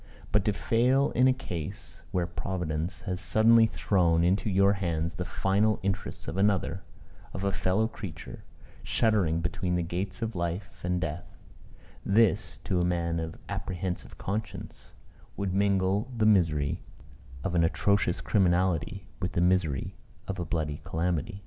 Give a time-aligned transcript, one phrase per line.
[0.31, 5.25] But to fail in a case where Providence has suddenly thrown into your hands the
[5.25, 6.81] final interests of another
[7.33, 8.43] of a fellow creature
[8.81, 11.37] shuddering between the gates of life and death;
[12.03, 14.95] this, to a man of apprehensive conscience,
[15.37, 16.81] would mingle the misery
[17.43, 19.97] of an atrocious criminality with the misery
[20.27, 21.39] of a bloody calamity.